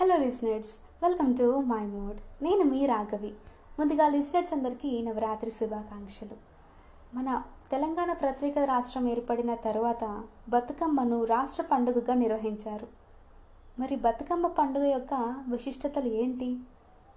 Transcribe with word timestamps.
Hello 0.00 0.16
listeners 0.16 1.04
welcome 1.04 1.36
to 1.36 1.60
my 1.60 1.86
mood 1.86 2.44
నేను 2.44 2.62
మీ 2.62 2.86
రాఘవి. 2.86 3.34
ముందుగా 3.78 4.08
లిస్నర్స్ 4.08 4.52
అందరికీ 4.52 5.02
నవరాత్రి 5.02 5.50
శుభాకాంక్షలు. 5.50 6.36
మన 7.16 7.42
తెలంగాణ 7.70 8.12
ప్రత్యేక 8.12 8.58
రాష్ట్రం 8.58 9.08
ఏర్పడిన 9.08 9.54
తర్వాత 9.54 10.22
బతుకమ్మను 10.48 11.24
రాష్ట్ర 11.24 11.62
పండుగగా 11.62 12.14
నిర్వహించారు. 12.14 12.86
మరి 13.78 13.96
బతుకమ్మ 13.96 14.46
పండుగ 14.46 14.84
యొక్క 14.84 15.14
విశిష్టతలు 15.48 16.08
ఏంటి? 16.08 16.58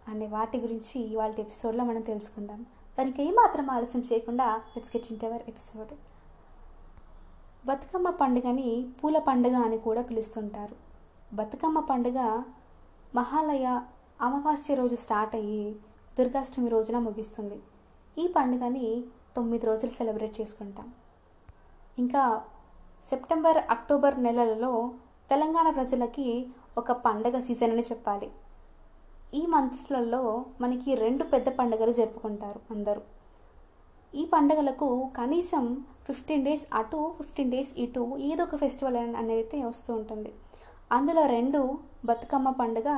అనే 0.07 0.27
వాటి 0.27 0.57
గురించి 0.57 1.01
ఇవాళ 1.01 1.33
ఎపిసోడ్లో 1.39 1.83
మనం 1.83 2.01
తెలుసుకుందాం. 2.01 2.65
దానికి 2.99 3.23
ఏమాత్రం 3.23 3.69
ఆలస్యం 3.71 4.03
చేయకుండా 4.13 4.55
let's 4.55 4.97
get 4.97 5.13
in 5.13 5.25
our 5.25 5.41
episode 5.47 5.93
Bathukamma 7.67 8.09
పండుగని 8.09 8.89
పూల 9.03 9.19
పండుగ 9.19 9.55
అని 9.55 9.77
కూడా 9.77 10.01
పిలుస్తుంటారు. 10.01 10.75
బతుకమ్మ 11.35 11.79
పండుగ 11.79 12.43
మహాలయ 13.17 13.67
అమావాస్య 14.21 14.75
రోజు 14.75 14.95
స్టార్ట్ 14.95 15.35
అయ్యి 15.35 15.75
దుర్గాష్టమి 16.17 16.69
రోజున 16.69 16.97
ముగిస్తుంది. 16.99 17.57
ఈ 18.17 18.27
పండుగని 18.35 19.03
తొమ్మిది 19.35 19.65
రోజులు 19.65 19.91
సెలబ్రేట్ 19.91 20.41
చేసుకుంటాం. 20.41 20.87
ఇంకా 21.97 22.23
సెప్టెంబర్ 23.09 23.57
అక్టోబర్ 23.57 24.19
నెలలలో 24.19 24.91
తెలంగాణ 25.31 25.69
ప్రజలకి 25.69 26.27
ఒక 26.77 26.91
పండగ 26.91 27.39
సీజన్ 27.39 27.71
అని 27.71 27.85
చెప్పాలి. 27.91 28.29
ఈ 29.39 29.45
మంత్స్లలో 29.45 30.21
మనకి 30.61 30.95
రెండు 30.95 31.23
పెద్ద 31.23 31.49
పండుగలు 31.59 31.93
జరుపుకుంటారు 31.93 32.61
అందరూ. 32.75 33.01
ఈ 34.15 34.25
పండుగలకు 34.25 34.89
కనీసం 35.17 35.65
ఫిఫ్టీన్ 36.09 36.45
డేస్ 36.45 36.67
అటు 36.73 37.13
ఫిఫ్టీన్ 37.17 37.51
డేస్ 37.51 37.73
ఇటు 37.85 38.17
ఏదో 38.17 38.43
ఒక 38.43 38.55
ఫెస్టివల్ 38.55 38.97
అనేది 38.97 39.63
వస్తూ 39.63 39.95
ఉంటుంది. 39.95 40.33
అందులో 40.91 41.23
రెండు 41.27 41.59
బతుకమ్మ 42.05 42.49
పండుగ 42.59 42.89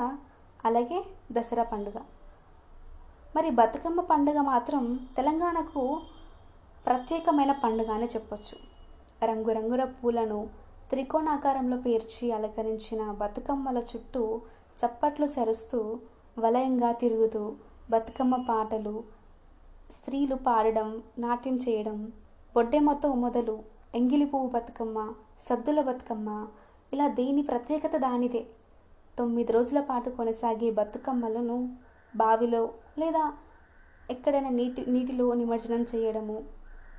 అలాగే 0.66 1.00
దసరా 1.32 1.64
పండుగ. 1.64 1.98
మరి 3.36 3.50
బతుకమ్మ 3.50 4.02
పండుగ 4.02 4.40
మాత్రం 4.42 4.84
తెలంగాణకు 5.18 5.84
ప్రత్యేకమైన 6.86 7.52
పండుగ 7.64 7.90
అని 7.92 8.06
చెప్పొచ్చు. 8.06 8.58
రంగురంగుల 9.30 9.84
పూలను 9.98 10.40
త్రికోణాకారంలో 10.92 11.78
పేర్చి 11.78 12.26
అలంకరించిన 12.32 13.02
బతుకమ్మల 13.22 13.80
చుట్టూ 13.90 14.24
చప్పట్లు 14.78 15.28
చరుస్తూ 15.36 15.80
వలయంగా 16.38 16.92
తిరుగుతూ 16.94 17.44
బతుకమ్మ 17.90 18.36
పాటలు 18.50 18.96
స్త్రీలు 19.92 20.36
పాడడం 20.48 20.90
నాట్యం 21.20 21.56
చేయడం 21.58 21.98
బొడ్డెమ్మతో 22.56 23.10
మొదలు 23.26 23.56
ఎంగిలి 23.96 24.26
పువ్వు 24.26 24.50
బతుకమ్మ 24.50 24.98
సద్దుల 25.48 25.80
బతుకమ్మ 25.82 26.30
ఇలా 26.94 27.08
దేని 27.08 27.44
ప్రత్యేకత 27.44 27.96
దానిదే. 27.98 28.42
తొమ్మిది 29.18 29.52
రోజుల 29.52 29.80
పాటు 29.82 30.10
కొనసాగే 30.10 30.70
బతుకమ్మలను 30.72 31.58
బావిలో 32.14 32.64
లేదా 33.00 33.24
ఎక్కడైనా 34.10 34.50
నీటి 34.50 34.82
నీటిలో 34.92 35.34
నిమజ్జనం 35.34 35.84
చేయడము 35.92 36.38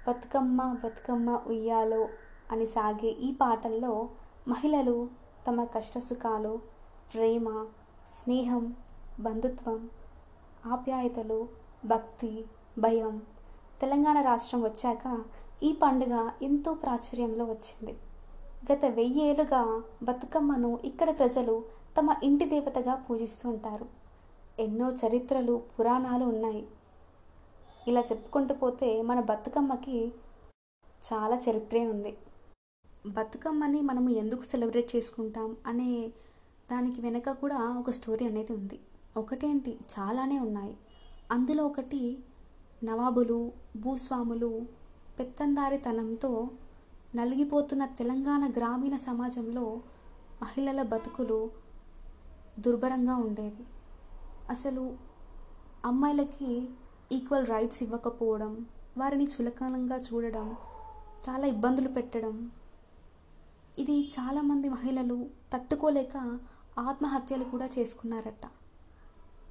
బతుకమ్మ 0.07 0.61
బతుకమ్మ 0.85 1.31
ఉయ్యాలో 1.47 2.09
అని 2.53 2.67
సాగే 2.67 3.11
ఈ 3.27 3.29
పాటల్లో 3.41 3.93
మహిళలు 4.49 4.97
తమ 5.47 5.65
కష్టసుఖాలు 5.65 6.55
ప్రేమ 7.13 7.49
స్నేహం 8.15 8.65
బంధుత్వం 9.21 9.79
ఆప్యాయతలు 10.67 11.41
భక్తి 11.85 12.33
భయం 12.79 13.15
తెలంగాణ 13.81 14.21
రాష్ట్రం 14.21 14.63
వచ్చాక 14.63 15.05
ఈ 15.63 15.73
పండుగ 15.83 16.15
ఎంతో 16.43 16.71
ప్రాచుర్యంలో 16.75 17.45
వచ్చింది. 17.45 17.95
గత 18.73 18.85
వెయ్యేళ్ళుగా 18.85 19.83
బతుకమ్మను 20.03 20.79
ఇక్కడ 20.85 21.19
ప్రజలు 21.19 21.65
తమ 21.99 22.15
ఇంటి 22.23 22.45
దేవతగా 22.45 22.95
పూజిస్తూ 22.95 23.49
ఉంటారు. 23.51 23.87
ఎన్నో 24.59 24.93
చరిత్రలు 24.93 25.63
పురాణాలు 25.81 26.25
ఉన్నాయి. 26.25 26.67
ఇలా 27.89 28.01
చెప్పుకుంటూ 28.01 28.55
పోతే 28.55 29.03
మన 29.03 29.21
బతుకమ్మకి 29.21 30.13
చాలా 31.13 31.41
చరిత్రే 31.51 31.87
ఉంది. 31.87 32.17
బతుకమ్మని 33.07 33.81
మనము 33.81 34.09
ఎందుకు 34.09 34.43
సెలబ్రేట్ 34.43 34.97
చేసుకుంటాం 34.97 35.57
అనే 35.67 36.13
దానికి 36.73 37.01
వెనక 37.01 37.31
కూడా 37.31 37.79
ఒక 37.79 37.91
స్టోరీ 37.91 38.27
అనేది 38.27 38.53
ఉంది. 38.53 38.81
ఒకటేంటి? 39.17 39.79
చాలానే 39.99 40.39
ఉన్నాయి. 40.39 40.77
అందులో 41.33 41.67
ఒకటి 41.67 42.19
నవాబులు 42.85 43.53
భూస్వాములు 43.77 44.63
పెత్తందారితనంతో 45.19 46.49
నలిగిపోతున్న 47.15 47.85
తెలంగాణ 47.85 48.51
గ్రామీణ 48.57 48.97
సమాజంలో 48.97 49.81
మహిళల 50.43 50.83
బతుకులు 50.83 51.51
దుర్భరంగా 52.59 53.17
ఉండేవి. 53.17 53.65
అసలు 54.51 54.97
అమ్మాయిలకి 55.85 56.69
ఈక్వల్ 57.13 57.47
రైట్స్ 57.47 57.83
ఇవ్వకపోవడం 57.83 58.67
వారిని 58.99 59.25
చులకనంగా 59.25 59.97
చూడడం 59.97 60.57
చాలా 61.29 61.47
ఇబ్బందులు 61.47 61.89
పెట్టడం 61.89 62.51
ఇది 63.79 64.09
చాలామంది 64.09 64.69
మహిళలు 64.69 65.29
తట్టుకోలేక 65.53 66.39
ఆత్మహత్యలు 66.79 67.45
కూడా 67.45 67.69
చేసుకున్నారట. 67.79 68.47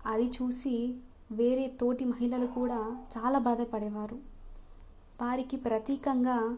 అది 0.05 0.27
చూసి 0.27 0.95
వేరే 1.31 1.67
తోటి 1.67 2.05
మహిళలు 2.05 2.47
కూడా 2.47 3.05
చాలా 3.17 3.39
బాధపడేవారు. 3.39 4.19
వారికి 5.21 5.57
ప్రతీకంగా 5.57 6.57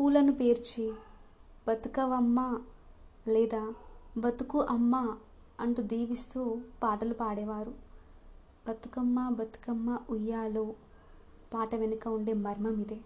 పూలను 0.00 0.32
పేర్చి 0.32 0.92
బతుకవమ్మ 1.68 2.60
లేదా 3.28 3.74
బతుకు 4.18 4.60
అమ్మ 4.60 5.16
అంటూ 5.60 5.82
దీవిస్తూ 5.82 6.60
పాటలు 6.82 7.14
పాడేవారు. 7.14 7.74
బతుకమ్మ 8.68 9.28
బతుకమ్మ 9.28 9.98
ఉయ్యాలో 10.10 10.74
పాట 11.54 11.74
వెనుక 11.74 12.08
ఉండే 12.08 12.32
మర్మం 12.32 12.80
ఇదే. 12.80 13.00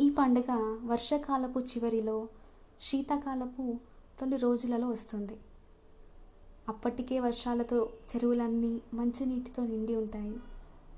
ఈ 0.00 0.10
పండుగ 0.10 0.78
వర్షాకాలపు 0.84 1.60
చివరిలో 1.60 2.28
శీతాకాలపు 2.82 3.76
తొలి 4.20 4.36
రోజులలో 4.36 4.88
వస్తుంది. 4.88 5.36
అప్పటికే 6.68 7.20
వర్షాలతో 7.20 7.92
చెరువులన్నీ 8.10 8.80
మంచినీటితో 8.94 9.66
నిండి 9.66 9.96
ఉంటాయి. 9.96 10.36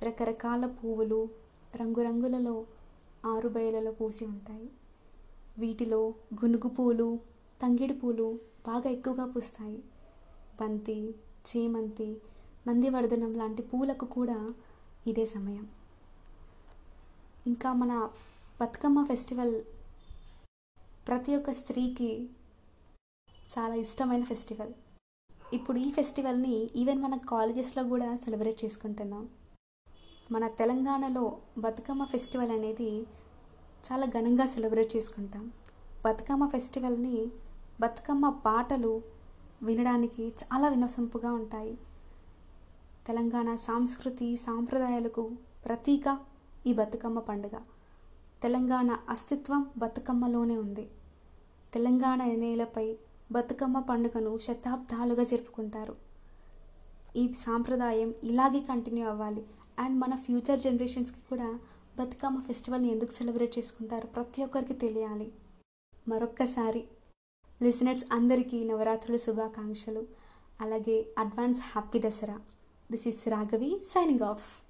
రకరకాల 0.04 0.66
పువ్వులు 0.66 1.28
రంగురంగులలో 1.77 2.66
ఆరుబయలలో 3.27 3.93
పూసి 3.93 4.25
ఉంటాయి. 4.25 4.71
వీటిలో 5.59 6.15
గునుగు 6.34 6.69
పూలు 6.69 7.19
తంగిడి 7.62 7.94
పూలు 7.94 8.41
బాగా 8.66 8.91
ఎక్కువగా 8.91 9.25
పూస్తాయి. 9.25 9.83
బంతి 10.60 11.15
చేమంతి 11.49 12.21
నందివర్ధనం 12.69 13.34
లాంటి 13.34 13.62
పూలకు 13.62 14.05
కూడా 14.05 14.55
ఇదే 15.06 15.25
సమయం. 15.27 15.69
ఇంకా 17.47 17.72
మన 17.72 18.10
బతుకమ్మ 18.60 19.05
ఫెస్టివల్ 19.05 19.62
ప్రతి 21.09 21.37
ఒక్క 21.37 21.50
స్త్రీకి 21.50 22.28
చాలా 23.53 23.75
ఇష్టమైన 23.75 24.25
ఫెస్టివల్. 24.25 24.72
ఇప్పుడు 25.53 25.78
ఈ 25.78 25.93
ఫెస్టివల్ని 25.93 26.56
ఈవెన్ 26.77 27.03
మన 27.03 27.16
కాలేజెస్లో 27.16 27.84
కూడా 27.84 28.15
సెలబ్రేట్ 28.15 28.65
చేసుకుంటున్నాం. 28.65 29.28
మన 30.32 30.48
తెలంగాణలో 30.48 31.38
బతుకమ్మ 31.59 32.04
ఫెస్టివల్ 32.04 32.50
అనేది 32.50 33.06
చాలా 33.87 34.06
ఘనంగా 34.06 34.47
సెలబ్రేట్ 34.47 34.97
చేసుకుంటాం. 34.97 35.53
బతుకమ్మ 36.04 36.48
ఫెస్టివల్ని 36.48 37.26
బతుకమ్మ 37.81 38.28
పాటలు 38.31 39.03
వినడానికి 39.62 40.28
చాలా 40.28 40.69
వినసొంపుగా 40.69 41.32
ఉంటాయి. 41.32 41.78
తెలంగాణ 43.06 43.54
సాంస్కృతి 43.54 44.37
సాంప్రదాయాలకు 44.37 45.31
ప్రతీక 45.65 46.19
ఈ 46.66 46.72
బతుకమ్మ 46.72 47.19
పండుగ. 47.19 47.59
తెలంగాణ 48.42 48.98
అస్తిత్వం 49.09 49.71
బతుకమ్మలోనే 49.78 50.56
ఉంది. 50.56 50.88
తెలంగాణ 51.75 52.25
నేలపై 52.25 52.97
బతుకమ్మ 53.32 53.81
పండుగను 53.81 54.38
శతాబ్దాలుగా 54.38 55.22
జరుపుకుంటారు. 55.22 55.97
ఈ 57.16 57.33
సాంప్రదాయం 57.33 58.15
ఇలాగే 58.22 58.60
కంటిన్యూ 58.60 59.09
అవ్వాలి 59.09 59.47
అండ్ 59.78 60.01
మన 60.01 60.15
ఫ్యూచర్ 60.15 60.60
జనరేషన్స్కి 60.60 61.19
కూడా 61.28 61.59
బతుకమ్మ 61.98 62.41
ఫెస్టివల్ని 62.41 62.92
ఎందుకు 62.92 63.13
సెలబ్రేట్ 63.13 63.59
చేసుకుంటారు 63.59 64.07
ప్రతి 64.07 64.45
ఒక్కరికి 64.45 64.72
తెలియాలి. 64.72 65.33
మరొక్కసారి 66.09 66.84
లిసనర్స్ 67.63 68.04
అందరికీ 68.13 68.65
నవరాత్రుల 68.65 69.16
శుభాకాంక్షలు. 69.16 70.07
అలాగే 70.60 71.07
advance 71.19 71.60
happy 71.60 72.01
Dasara. 72.01 72.41
This 72.91 73.09
is 73.09 73.28
Raghavi 73.28 73.83
signing 73.91 74.21
off. 74.21 74.61